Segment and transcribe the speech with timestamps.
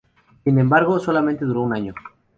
[0.43, 1.93] Sin embargo, solamente duró un año.